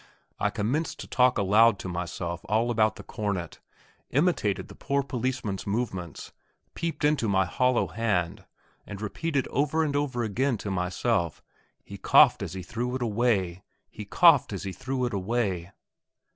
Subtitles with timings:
[0.39, 3.59] I commenced to talk aloud to myself all about the cornet,
[4.09, 6.31] imitated the poor policeman's movements,
[6.73, 8.45] peeped into my hollow hand,
[8.87, 11.43] and repeated over and over again to myself,
[11.83, 13.61] "He coughed as he threw it away
[13.91, 15.71] he coughed as he threw it away."